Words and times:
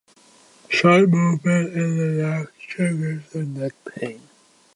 Sharp 0.67 1.09
movement 1.11 1.75
in 1.75 1.95
the 1.97 2.23
neck 2.23 2.47
triggers 2.57 3.29
the 3.33 3.43
neck 3.43 3.73
pain. 3.85 4.19